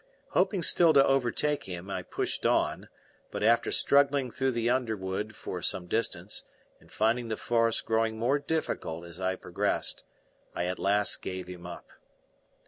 Hoping 0.29 0.63
still 0.63 0.93
to 0.93 1.05
overtake 1.05 1.65
him, 1.65 1.91
I 1.91 2.01
pushed 2.01 2.43
on, 2.43 2.89
but 3.29 3.43
after 3.43 3.69
struggling 3.71 4.31
through 4.31 4.49
the 4.53 4.67
underwood 4.67 5.35
for 5.35 5.61
some 5.61 5.85
distance, 5.85 6.43
and 6.79 6.91
finding 6.91 7.27
the 7.27 7.37
forest 7.37 7.85
growing 7.85 8.17
more 8.17 8.39
difficult 8.39 9.05
as 9.05 9.21
I 9.21 9.35
progressed, 9.35 10.03
I 10.55 10.65
at 10.65 10.79
last 10.79 11.21
gave 11.21 11.47
him 11.47 11.67
up. 11.67 11.85